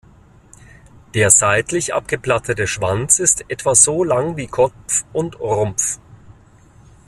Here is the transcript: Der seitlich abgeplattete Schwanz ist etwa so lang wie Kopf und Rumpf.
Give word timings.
Der 1.13 1.29
seitlich 1.29 1.93
abgeplattete 1.93 2.65
Schwanz 2.65 3.19
ist 3.19 3.45
etwa 3.49 3.75
so 3.75 4.03
lang 4.03 4.35
wie 4.35 4.47
Kopf 4.47 5.05
und 5.13 5.39
Rumpf. 5.39 5.99